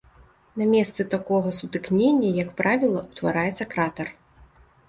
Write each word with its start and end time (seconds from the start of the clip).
На 0.59 0.65
месцы 0.71 1.05
такога 1.15 1.51
сутыкнення, 1.59 2.33
як 2.43 2.49
правіла, 2.63 3.05
утвараецца 3.11 3.71
кратар. 3.75 4.07